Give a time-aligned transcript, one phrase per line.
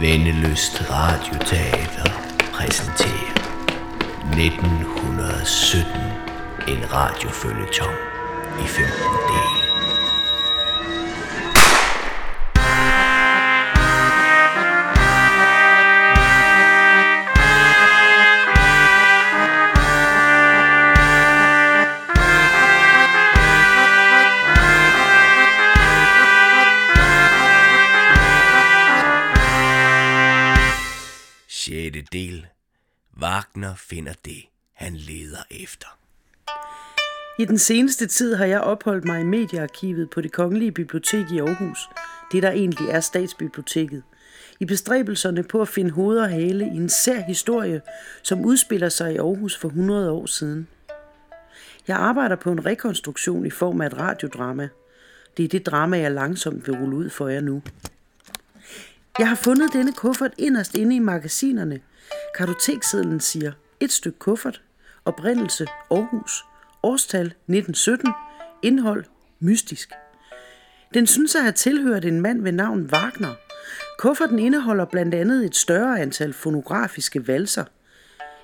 [0.00, 2.10] Vendeløst Radioteater
[2.52, 3.34] præsenterer
[4.32, 5.92] 1917
[6.68, 7.96] en radiofølgetong
[8.60, 8.92] i 15
[9.28, 9.63] dele.
[33.20, 35.98] Wagner finder det, han leder efter.
[37.38, 41.38] I den seneste tid har jeg opholdt mig i mediearkivet på det Kongelige Bibliotek i
[41.38, 41.78] Aarhus,
[42.32, 44.02] det der egentlig er statsbiblioteket,
[44.60, 47.82] i bestræbelserne på at finde hoved og hale i en sær historie,
[48.22, 50.68] som udspiller sig i Aarhus for 100 år siden.
[51.88, 54.68] Jeg arbejder på en rekonstruktion i form af et radiodrama.
[55.36, 57.62] Det er det drama, jeg langsomt vil rulle ud for jer nu.
[59.18, 61.80] Jeg har fundet denne kuffert inderst inde i magasinerne.
[62.34, 64.62] Kartoteksedlen siger et stykke kuffert,
[65.04, 66.44] oprindelse Aarhus,
[66.82, 68.12] årstal 1917,
[68.62, 69.04] indhold
[69.40, 69.92] mystisk.
[70.94, 73.34] Den synes at have tilhørt en mand ved navn Wagner.
[73.98, 77.64] Kufferten indeholder blandt andet et større antal fonografiske valser.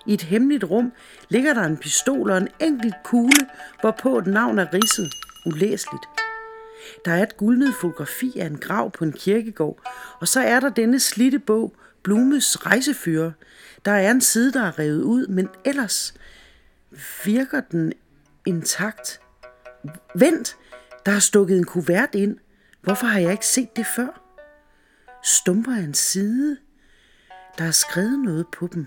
[0.07, 0.93] I et hemmeligt rum
[1.29, 3.47] ligger der en pistol og en enkelt kugle,
[3.81, 5.11] hvorpå et navn er ridset
[5.47, 6.05] ulæseligt.
[7.05, 9.79] Der er et guldnet fotografi af en grav på en kirkegård,
[10.21, 13.33] og så er der denne slitte bog, Blumes rejsefører.
[13.85, 16.15] Der er en side, der er revet ud, men ellers
[17.25, 17.93] virker den
[18.47, 19.21] intakt.
[20.15, 20.57] Vent,
[21.07, 22.37] der er stukket en kuvert ind.
[22.83, 24.23] Hvorfor har jeg ikke set det før?
[25.25, 26.57] Stumper af en side.
[27.59, 28.87] Der er skrevet noget på dem.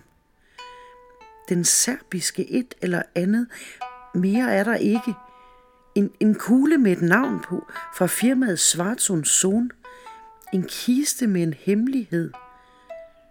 [1.49, 3.47] Den serbiske et eller andet.
[4.15, 5.13] Mere er der ikke.
[5.95, 9.69] En, en kugle med et navn på fra firmaet Svartsund Zone.
[10.53, 12.31] En kiste med en hemmelighed.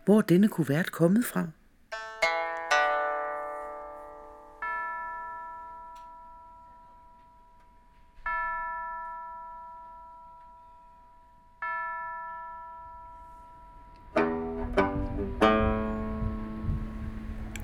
[0.05, 1.47] Hvor denne kuvert kommet fra?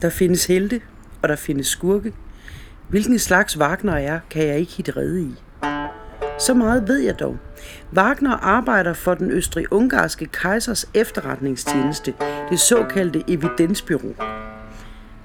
[0.02, 0.80] Der findes helte,
[1.22, 2.14] og der findes skurke.
[2.88, 5.34] Hvilken slags Wagner er, kan jeg ikke hitte rede i.
[6.38, 7.36] Så meget ved jeg dog.
[7.94, 12.14] Wagner arbejder for den østrig-ungarske kejsers efterretningstjeneste,
[12.50, 14.14] det såkaldte evidensbyrå.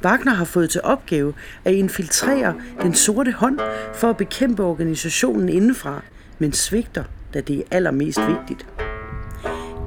[0.04, 1.34] Wagner har fået til opgave
[1.66, 3.60] at infiltrere den sorte hånd
[3.94, 6.02] for at bekæmpe organisationen indenfra,
[6.40, 7.04] men svigter,
[7.34, 8.68] da det er allermest vigtigt.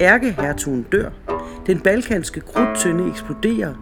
[0.00, 1.10] Ærkehertugen dør.
[1.66, 3.74] Den balkanske krudtønde eksploderer.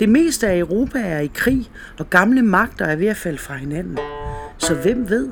[0.00, 3.54] Det meste af Europa er i krig, og gamle magter er ved at falde fra
[3.54, 3.98] hinanden.
[4.58, 5.28] Så hvem ved?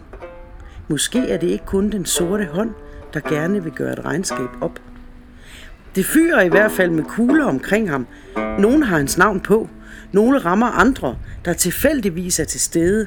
[0.89, 2.71] Måske er det ikke kun den sorte hånd,
[3.15, 4.81] der gerne vil gøre et regnskab op.
[5.95, 8.07] Det fyrer i hvert fald med kugler omkring ham.
[8.59, 9.69] Nogle har hans navn på.
[10.13, 13.07] Nogle rammer andre, der tilfældigvis er til stede.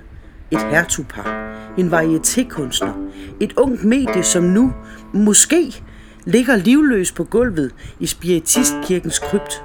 [0.51, 1.55] Et hertugpar.
[1.77, 2.91] En varietékunstner.
[3.39, 4.73] Et ungt medie, som nu,
[5.13, 5.83] måske,
[6.25, 9.63] ligger livløs på gulvet i Spiritistkirkens krypt.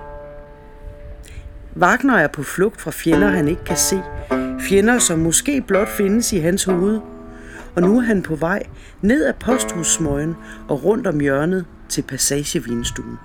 [1.76, 4.02] Wagner er på flugt fra fjender, han ikke kan se.
[4.60, 7.00] Fjender, som måske blot findes i hans hoved.
[7.76, 8.62] Og nu er han på vej
[9.02, 10.36] ned ad posthussmøgen
[10.68, 13.18] og rundt om hjørnet til passagevinstuen.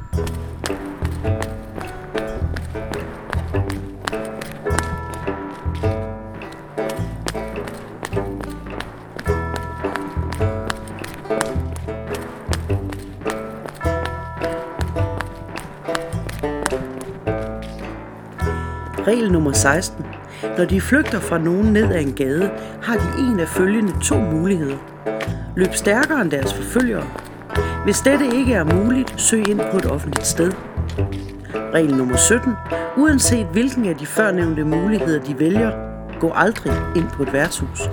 [19.07, 20.10] Regel nummer 16.
[20.57, 24.15] Når de flygter fra nogen ned ad en gade, har de en af følgende to
[24.15, 24.77] muligheder.
[25.55, 27.03] Løb stærkere end deres forfølgere.
[27.83, 30.51] Hvis dette ikke er muligt, søg ind på et offentligt sted.
[31.73, 32.53] Regel nummer 17.
[32.97, 35.71] Uanset hvilken af de førnævnte muligheder de vælger,
[36.19, 37.89] gå aldrig ind på et værtshus.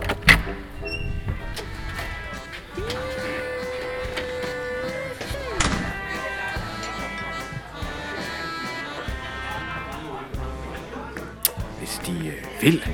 [11.99, 12.85] Hvis de øh, vil,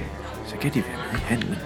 [0.49, 1.57] så kan de være med i handlen.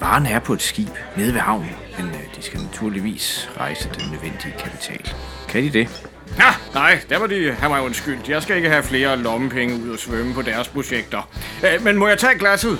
[0.00, 4.10] Varen er på et skib nede ved havnen, men øh, de skal naturligvis rejse den
[4.10, 5.14] nødvendige kapital.
[5.48, 6.06] Kan de det?
[6.38, 8.28] Ja, nej, der må de have mig undskyldt.
[8.28, 11.28] Jeg skal ikke have flere lommepenge ud og svømme på deres projekter.
[11.64, 12.78] Øh, men må jeg tage glasset?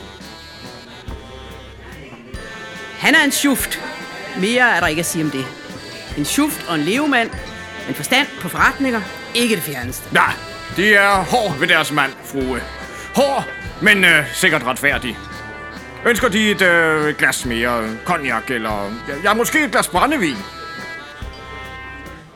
[2.98, 3.80] Han er en schuft.
[4.40, 5.46] Mere er der ikke at sige om det.
[6.18, 7.30] En schuft og en levemand,
[7.86, 9.00] men forstand på forretninger,
[9.34, 10.04] ikke det fjerneste.
[10.12, 10.26] Ja,
[10.76, 12.60] de er hård ved deres mand, frue.
[13.14, 13.44] Hård,
[13.82, 15.18] men øh, sikkert retfærdig.
[16.06, 20.36] Ønsker de et øh, glas mere cognac, eller ja, ja, måske et glas brændevin?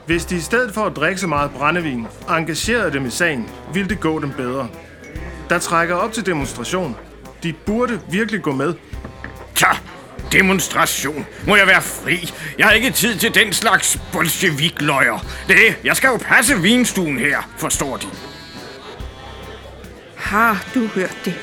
[0.06, 3.88] Hvis de i stedet for at drikke så meget brændevin, engagerede dem i sagen, ville
[3.88, 4.68] det gå dem bedre.
[5.48, 6.96] Der trækker op til demonstration.
[7.42, 8.74] De burde virkelig gå med.
[9.54, 9.66] Ta,
[10.32, 11.26] demonstration.
[11.46, 12.32] Må jeg være fri?
[12.58, 15.26] Jeg har ikke tid til den slags bolsjevikløjer.
[15.48, 18.06] Det, jeg skal jo passe vinstuen her, forstår de.
[20.18, 21.34] Har du hørt det?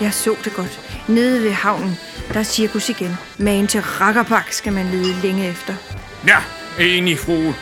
[0.00, 0.80] Jeg så det godt.
[1.08, 1.98] Nede ved havnen,
[2.32, 3.16] der er cirkus igen.
[3.38, 5.74] Magen til rakkerpak skal man lede længe efter.
[6.26, 6.38] Ja,
[6.80, 7.54] enig, frue.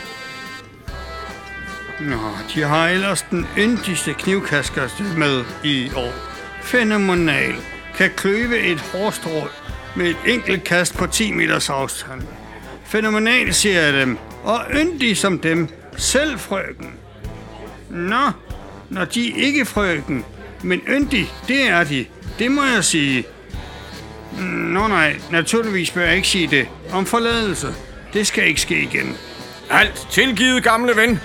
[1.99, 2.19] Nå,
[2.55, 6.13] de har ellers den yndigste knivkaskeste med i år.
[6.61, 7.55] Fænomenal.
[7.97, 9.47] Kan kløve et hårstrå
[9.95, 12.21] med et enkelt kast på 10 meters afstand.
[12.85, 14.17] Fænomenal, siger jeg dem.
[14.43, 15.69] Og yndig som dem.
[15.97, 16.93] Selv frøken.
[17.89, 18.31] Nå,
[18.89, 20.25] når de ikke frøken,
[20.63, 22.05] men yndig, det er de.
[22.39, 23.25] Det må jeg sige.
[24.47, 26.67] Nå nej, naturligvis bør jeg ikke sige det.
[26.91, 27.67] Om forladelse.
[28.13, 29.17] Det skal ikke ske igen.
[29.69, 31.19] Alt tilgivet, gamle ven.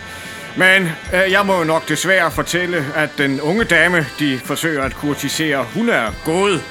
[0.57, 0.83] Men
[1.15, 5.67] øh, jeg må jo nok desværre fortælle, at den unge dame, de forsøger at kurtisere,
[5.75, 6.63] hun er gået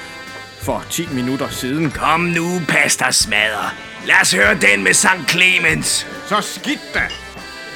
[0.62, 1.90] for 10 minutter siden.
[1.90, 3.70] Kom nu, pastor smadre.
[4.06, 5.30] Lad os høre den med St.
[5.30, 6.06] Clemens.
[6.26, 7.02] Så skidt da.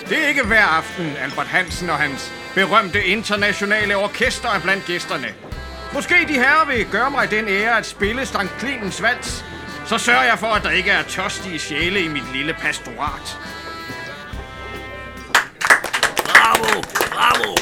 [0.09, 5.29] Det er ikke hver aften, Albert Hansen og hans berømte internationale orkester er blandt gæsterne.
[5.95, 8.37] Måske de herrer vil gøre mig den ære at spille St.
[8.59, 9.45] Clemens vals.
[9.87, 13.39] Så sørger jeg for, at der ikke er tørstige sjæle i mit lille pastorat.
[16.25, 16.83] Bravo,
[17.13, 17.57] bravo.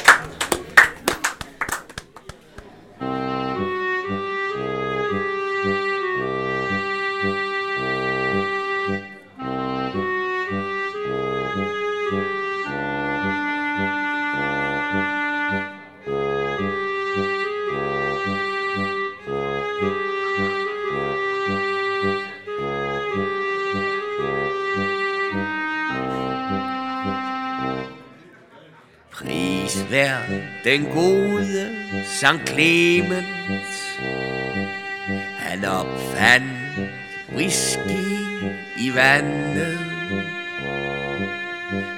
[29.21, 30.17] Prisvær
[30.63, 31.69] den gode
[32.05, 33.99] Sankt Clemens.
[35.37, 36.91] Han opfandt
[37.35, 38.17] whisky
[38.77, 39.79] i vandet.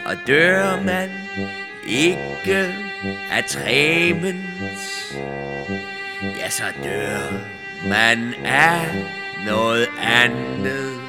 [0.05, 1.09] Og dør man
[1.87, 2.73] ikke
[3.31, 5.13] af træmens,
[6.39, 7.39] ja, så dør
[7.89, 9.05] man af
[9.45, 11.02] noget andet.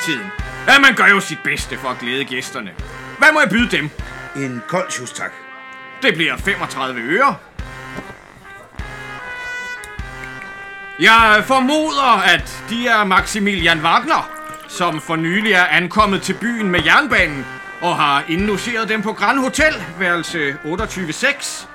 [0.00, 0.32] Ventetiden.
[0.68, 2.70] Ja, man gør jo sit bedste for at glæde gæsterne.
[3.18, 3.90] Hvad må jeg byde dem?
[4.36, 5.32] En kold sjus, tak.
[6.02, 7.36] Det bliver 35 øre.
[11.00, 14.30] Jeg formoder, at de er Maximilian Wagner,
[14.68, 17.46] som for nylig er ankommet til byen med jernbanen
[17.80, 21.66] og har indlogeret dem på Grand Hotel, værelse 28.6.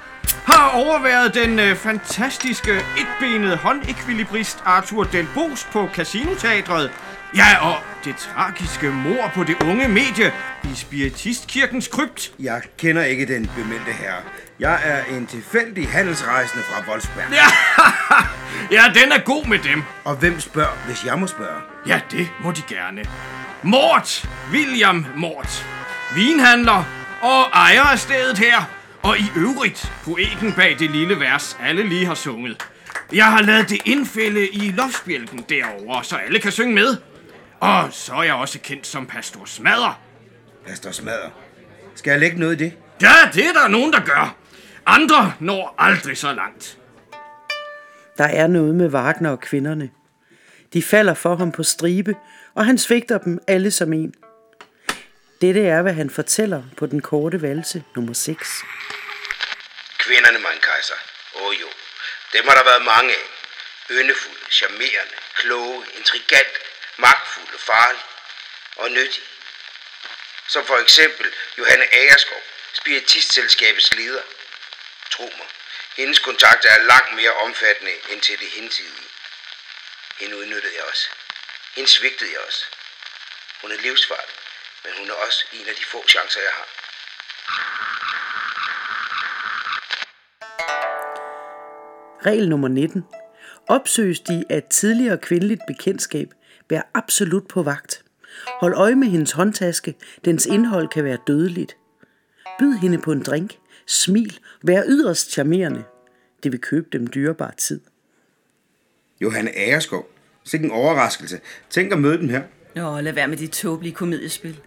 [0.46, 6.92] Har overværet den øh, fantastiske etbenede håndekvilibrist Arthur Del Bost på Casinoteatret.
[7.36, 7.76] Ja, og
[8.06, 12.32] det tragiske mor på det unge medie i Spiritistkirkens krypt.
[12.40, 14.22] Jeg kender ikke den bemeldte herre.
[14.60, 17.32] Jeg er en tilfældig handelsrejsende fra Wolfsberg.
[17.32, 17.48] Ja,
[18.78, 19.84] ja, den er god med dem.
[20.04, 21.62] Og hvem spørger, hvis jeg må spørge?
[21.88, 23.06] Ja, det må de gerne.
[23.64, 25.68] Mort, William Mort,
[26.16, 26.84] vinhandler
[27.22, 28.70] og ejer af stedet her,
[29.04, 32.66] og i øvrigt poeten bag det lille vers, alle lige har sunget.
[33.14, 36.98] Jeg har lavet det indfælde i loftsbjælken derovre, så alle kan synge med.
[37.66, 40.02] Og så er jeg også kendt som Pastor Smadder.
[40.68, 41.30] Pastor Smadder.
[41.96, 42.74] Skal jeg lægge noget i det?
[43.02, 44.36] Ja, det er der nogen, der gør.
[44.86, 46.78] Andre når aldrig så langt.
[48.18, 49.90] Der er noget med Wagner og kvinderne.
[50.74, 52.16] De falder for ham på stribe,
[52.56, 54.14] og han svigter dem alle som en.
[55.42, 58.64] Dette er, hvad han fortæller på den korte valse nummer 6.
[60.00, 60.96] Kvinderne, mein kejser.
[61.36, 61.68] Åh oh, jo.
[62.34, 63.26] Dem har der været mange af.
[63.92, 65.84] Yndefulde, charmerende, kloge,
[66.98, 68.04] magtfuld og farlig
[68.76, 69.24] og nyttig.
[70.48, 72.42] Som for eksempel Johanne Agerskov,
[72.74, 74.22] spiritistselskabets leder.
[75.12, 75.48] Tro mig,
[75.98, 79.10] hendes kontakter er langt mere omfattende end til det hintidige.
[80.20, 81.10] Hende udnyttede jeg også.
[81.76, 82.66] Hende svigtede jeg også.
[83.62, 84.36] Hun er livsfarlig,
[84.84, 86.68] men hun er også en af de få chancer, jeg har.
[92.26, 93.06] Regel nummer 19.
[93.68, 96.28] Opsøges de af et tidligere kvindeligt bekendtskab,
[96.70, 98.04] vær absolut på vagt.
[98.60, 99.96] Hold øje med hendes håndtaske,
[100.26, 101.78] dens indhold kan være dødeligt.
[102.60, 103.58] Byd hende på en drink,
[103.88, 105.84] smil, vær yderst charmerende.
[106.44, 107.82] Det vil købe dem dyrebar tid.
[109.22, 110.10] Johanne Agerskov.
[110.44, 111.40] Sikke en overraskelse.
[111.70, 112.44] Tænk at møde den her.
[112.76, 114.60] Nå, lad være med dit tåbelige komediespil.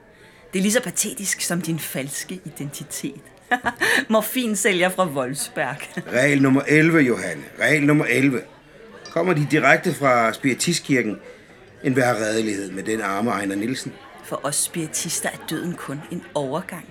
[0.53, 3.21] Det er lige så patetisk som din falske identitet.
[4.11, 5.77] Morfin sælger fra Wolfsberg.
[6.19, 7.43] Regel nummer 11, Johanne.
[7.61, 8.41] Regel nummer 11.
[9.11, 11.19] Kommer de direkte fra Spiritistkirken,
[11.85, 13.93] en værre redelighed med den arme Ejner Nielsen.
[14.25, 16.85] For os spiritister er døden kun en overgang.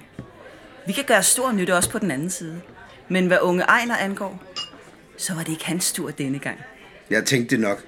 [0.88, 2.62] Vi kan gøre stor nytte også på den anden side.
[3.10, 4.44] Men hvad unge Ejner angår,
[5.18, 6.60] så var det ikke hans tur denne gang.
[7.10, 7.84] Jeg tænkte det nok.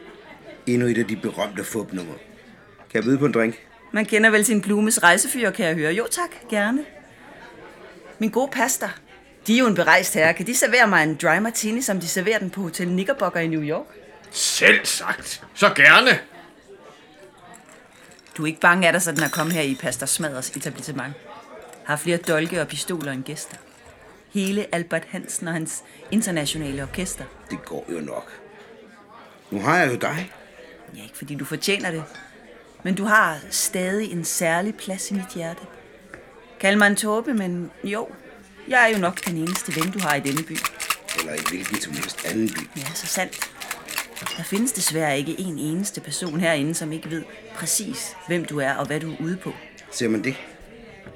[0.67, 2.13] Endnu et af de berømte fupnummer.
[2.91, 3.55] Kan jeg byde på en drink?
[3.91, 5.93] Man kender vel sin Blumes rejsefyr, kan jeg høre.
[5.93, 6.85] Jo tak, gerne.
[8.19, 8.89] Min gode pasta.
[9.47, 10.33] De er jo en berejst herre.
[10.33, 13.47] Kan de servere mig en dry martini, som de serverer den på Hotel Knickerbocker i
[13.47, 13.85] New York?
[14.31, 15.43] Selv sagt.
[15.53, 16.19] Så gerne.
[18.39, 21.13] Du er ikke bange af dig, sådan at komme her i Pastor Smaders etablissement.
[21.85, 23.57] Har flere dolke og pistoler end gæster.
[24.33, 27.23] Hele Albert Hansen og hans internationale orkester.
[27.49, 28.31] Det går jo nok.
[29.51, 30.31] Nu har jeg jo dig.
[30.95, 32.03] Ja, ikke fordi du fortjener det.
[32.83, 35.61] Men du har stadig en særlig plads i mit hjerte.
[36.59, 38.07] Kald mig en tåbe, men jo,
[38.67, 40.57] jeg er jo nok den eneste ven, du har i denne by.
[41.19, 42.79] Eller i hvilken som helst anden by.
[42.79, 43.51] Ja, så sandt.
[44.37, 47.23] Der findes desværre ikke en eneste person herinde, som ikke ved
[47.55, 49.53] præcis, hvem du er og hvad du er ude på.
[49.91, 50.35] Ser man det?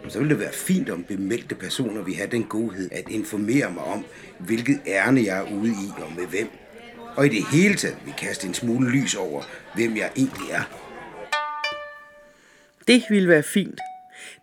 [0.09, 3.83] Så ville det være fint, om bemeldte personer vil have den godhed at informere mig
[3.83, 4.05] om,
[4.39, 6.49] hvilket ærne jeg er ude i og med hvem.
[7.15, 9.41] Og i det hele taget vil kaste en smule lys over,
[9.75, 10.63] hvem jeg egentlig er.
[12.87, 13.79] Det ville være fint.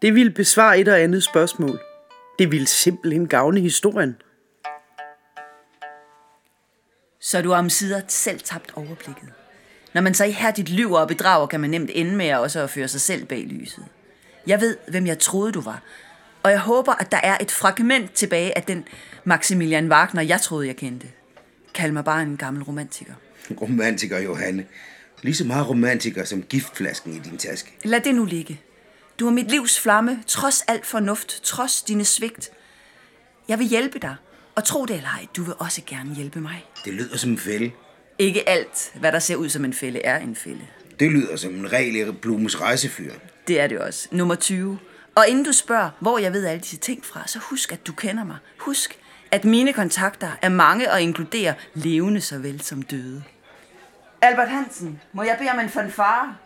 [0.03, 1.81] Det ville besvare et og andet spørgsmål.
[2.39, 4.17] Det ville simpelthen gavne historien.
[7.21, 9.29] Så du har om sider selv tabt overblikket.
[9.95, 12.89] Når man så ihærdigt lyver og bedrager, kan man nemt ende med også at føre
[12.89, 13.85] sig selv bag lyset.
[14.47, 15.83] Jeg ved, hvem jeg troede, du var.
[16.43, 18.85] Og jeg håber, at der er et fragment tilbage af den
[19.25, 21.07] Maximilian Wagner, jeg troede, jeg kendte.
[21.75, 23.13] Kald mig bare en gammel romantiker.
[23.63, 24.65] Romantiker, Johanne.
[25.23, 27.73] Lige så meget romantiker som giftflasken i din taske.
[27.85, 28.61] Lad det nu ligge.
[29.19, 32.51] Du er mit livs flamme, trods alt fornuft, trods dine svigt.
[33.49, 34.17] Jeg vil hjælpe dig,
[34.55, 36.67] og tro det eller ej, du vil også gerne hjælpe mig.
[36.85, 37.71] Det lyder som en fælde.
[38.19, 40.67] Ikke alt, hvad der ser ud som en fælde, er en fælde.
[41.01, 43.13] Det lyder som en regel i Blumes rejsefyr.
[43.49, 44.09] Det er det også.
[44.11, 44.79] Nummer 20.
[45.15, 47.93] Og inden du spørger, hvor jeg ved alle disse ting fra, så husk, at du
[47.93, 48.37] kender mig.
[48.59, 48.99] Husk,
[49.31, 53.23] at mine kontakter er mange og inkluderer levende såvel som døde.
[54.23, 56.37] Albert Hansen, må jeg bede om en fanfare?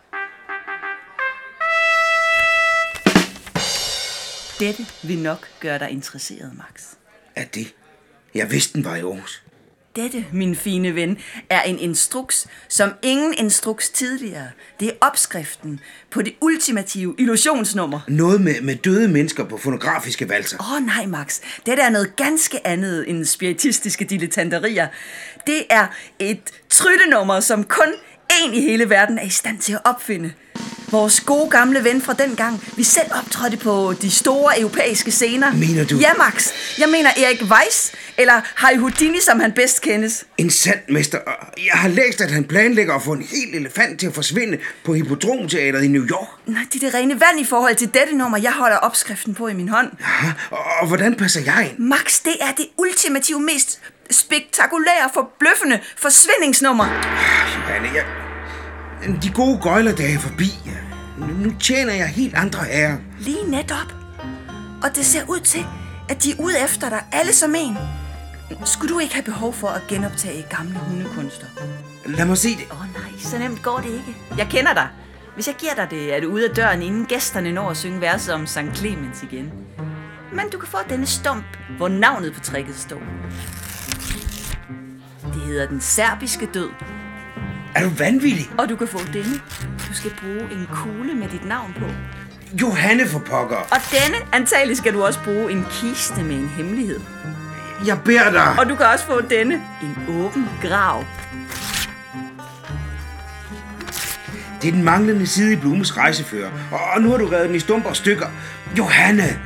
[4.59, 6.83] Dette vil nok gøre dig interesseret, Max.
[7.35, 7.73] Er det?
[8.35, 9.43] Jeg vidste, den var i Aarhus.
[9.95, 11.17] Dette, min fine ven,
[11.49, 14.47] er en instruks, som ingen instruks tidligere.
[14.79, 15.79] Det er opskriften
[16.11, 17.99] på det ultimative illusionsnummer.
[18.07, 20.57] Noget med, med døde mennesker på fonografiske valser.
[20.59, 21.39] Åh oh, nej, Max.
[21.65, 24.87] Dette er noget ganske andet end spiritistiske dilettanterier.
[25.47, 25.87] Det er
[26.19, 27.93] et tryttenummer, som kun
[28.43, 30.33] en i hele verden er i stand til at opfinde.
[30.91, 35.53] Vores gode gamle ven fra den gang, vi selv optrådte på de store europæiske scener.
[35.53, 35.97] Mener du?
[35.97, 36.47] Ja, Max.
[36.79, 40.25] Jeg mener Erik Weiss, eller Harry Houdini, som han bedst kendes.
[40.37, 41.17] En sand mester.
[41.57, 44.93] Jeg har læst, at han planlægger at få en helt elefant til at forsvinde på
[44.93, 46.27] Hippodromteateret i New York.
[46.45, 49.47] Nej, det er det rene vand i forhold til dette nummer, jeg holder opskriften på
[49.47, 49.91] i min hånd.
[49.99, 51.79] Ja, og, og hvordan passer jeg ind?
[51.79, 53.79] Max, det er det ultimative, mest
[54.11, 56.85] spektakulære, forbløffende forsvindingsnummer.
[56.85, 58.24] Johanne, jeg...
[59.03, 60.51] De gode gøjlerdage er forbi.
[61.17, 62.97] Nu, tjener jeg helt andre herrer.
[63.19, 63.93] Lige netop.
[64.83, 65.65] Og det ser ud til,
[66.09, 67.77] at de er ude efter dig, alle som en.
[68.65, 71.45] Skulle du ikke have behov for at genoptage gamle hundekunster?
[72.05, 72.65] Lad mig se det.
[72.71, 74.15] Åh oh, nej, så nemt går det ikke.
[74.37, 74.87] Jeg kender dig.
[75.35, 78.01] Hvis jeg giver dig det, er du ude af døren, inden gæsterne når at synge
[78.01, 78.59] verset om St.
[78.73, 79.51] Clemens igen.
[80.31, 81.45] Men du kan få denne stump,
[81.77, 83.01] hvor navnet på tricket står.
[85.33, 86.69] Det hedder Den Serbiske Død.
[87.75, 88.49] Er du vanvittig?
[88.57, 89.41] Og du kan få denne.
[89.89, 91.85] Du skal bruge en kugle med dit navn på.
[92.61, 93.55] Johanne for pokker.
[93.55, 96.99] Og denne, antagelig skal du også bruge en kiste med en hemmelighed.
[97.85, 98.55] Jeg beder dig.
[98.59, 101.03] Og du kan også få denne, en åben grav.
[104.61, 106.51] Det er den manglende side i Blumes rejsefører.
[106.71, 108.27] Og nu har du revet den i stumper og stykker.
[108.77, 109.39] Johanne!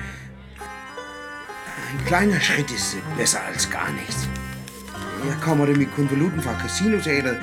[1.93, 4.28] En kleiner Schritt ist besser als gar nichts.
[5.25, 7.37] Jeg kommer dem i konvolutten fra Casinoteateret.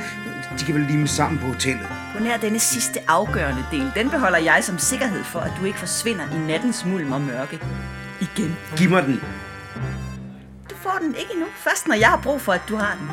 [0.59, 1.88] De kan vel lime sammen på hotellet.
[2.16, 5.78] På nær denne sidste afgørende del, den beholder jeg som sikkerhed for, at du ikke
[5.78, 7.61] forsvinder i nattens mulm og mørke.
[8.21, 8.56] Igen.
[8.76, 9.21] Giv mig den.
[10.71, 11.47] Du får den ikke endnu.
[11.56, 13.09] Først når jeg har brug for, at du har den.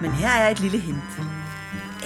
[0.00, 1.02] Men her er et lille hint.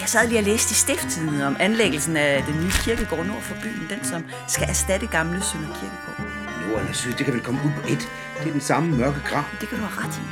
[0.01, 3.55] Jeg sad lige og læste i stifttiden om anlæggelsen af den nye kirkegård nord for
[3.63, 6.27] byen, den som skal erstatte gamle Sønder Kirkegård.
[6.69, 8.09] Nord eller syd, det kan vel komme ud på et.
[8.39, 9.45] Det er den samme mørke grav.
[9.61, 10.23] Det kan du have ret i.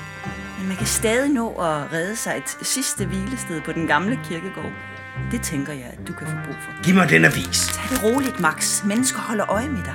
[0.61, 4.73] Men man kan stadig nå at redde sig et sidste hvilested på den gamle kirkegård.
[5.31, 6.83] Det tænker jeg, at du kan få brug for.
[6.83, 7.67] Giv mig den avis.
[7.67, 8.85] Tag det roligt, Max.
[8.85, 9.95] Mennesker holder øje med dig.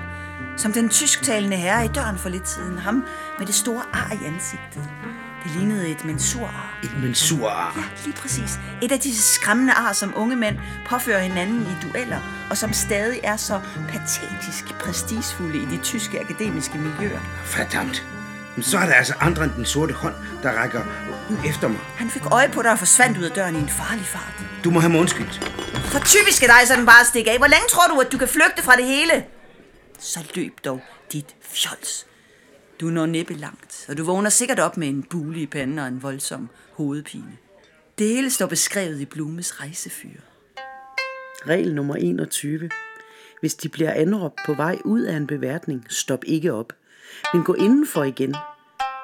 [0.57, 2.77] Som den tysktalende herre i døren for lidt siden.
[2.77, 3.05] Ham
[3.39, 4.89] med det store ar i ansigtet.
[5.43, 6.79] Det lignede et mensurar.
[6.83, 7.89] Et mensurar.
[8.05, 8.59] Lige præcis.
[8.81, 10.57] Et af disse skræmmende ar, som unge mænd
[10.89, 12.19] påfører hinanden i dueller,
[12.49, 17.19] og som stadig er så patetisk prestigefulde i de tyske akademiske miljøer.
[17.57, 18.14] Verdammt.
[18.55, 20.81] Men så er der altså andre end den sorte hånd, der rækker
[21.31, 21.79] ud efter mig.
[21.95, 24.63] Han fik øje på dig og forsvandt ud af døren i en farlig fart.
[24.63, 25.51] Du må have mig undskyldt.
[25.75, 27.37] For typisk er dig sådan bare at stikke af.
[27.37, 29.25] Hvor længe tror du, at du kan flygte fra det hele?
[29.99, 30.81] Så løb dog,
[31.11, 32.05] dit fjols.
[32.81, 35.87] Du når næppe langt, og du vågner sikkert op med en bule i panden og
[35.87, 37.37] en voldsom hovedpine.
[37.97, 40.19] Det hele står beskrevet i Blumes rejsefyr.
[41.47, 42.69] Regel nummer 21.
[43.39, 46.73] Hvis de bliver anråbt på vej ud af en beværtning, stop ikke op,
[47.33, 48.35] men gå indenfor igen.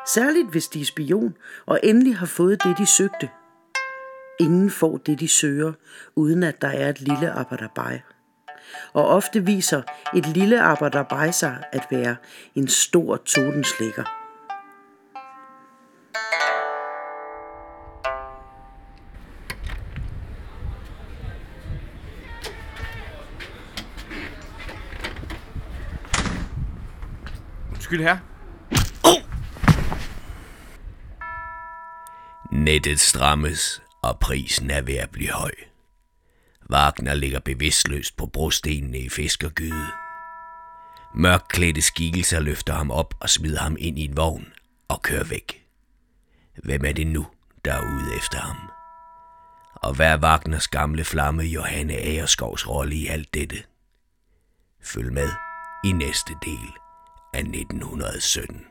[0.07, 3.29] Særligt hvis de er spion og endelig har fået det, de søgte.
[4.39, 5.73] Ingen får det, de søger,
[6.15, 8.01] uden at der er et lille arbejderbej.
[8.93, 9.81] Og ofte viser
[10.15, 12.15] et lille arbejderbej sig at være
[12.55, 14.20] en stor totenslækker.
[27.91, 28.17] Undskyld her.
[32.51, 35.51] Nettet strammes, og prisen er ved at blive høj.
[36.69, 39.87] Wagner ligger bevidstløst på brostenene i fiskergyde.
[41.15, 44.53] Mørkklædte skikkelser løfter ham op og smider ham ind i en vogn
[44.87, 45.65] og kører væk.
[46.63, 47.27] Hvem er det nu,
[47.65, 48.71] der er ude efter ham?
[49.75, 53.63] Og hvad er Wagners gamle flamme Johanne Agerskovs rolle i alt dette?
[54.83, 55.29] Følg med
[55.83, 56.71] i næste del
[57.33, 58.70] af 1917.